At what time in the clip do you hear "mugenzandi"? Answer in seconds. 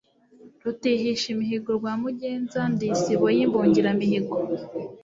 2.01-2.85